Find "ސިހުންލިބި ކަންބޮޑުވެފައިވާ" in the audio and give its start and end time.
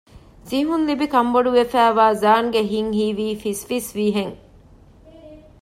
0.47-2.05